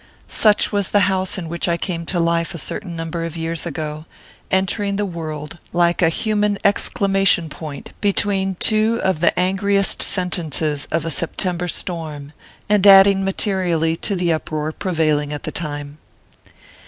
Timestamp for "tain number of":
2.79-3.37